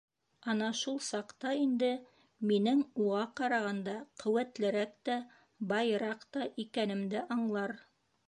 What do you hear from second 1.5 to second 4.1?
инде минең уға ҡарағанда